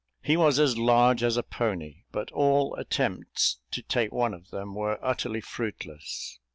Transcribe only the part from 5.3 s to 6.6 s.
fruitless.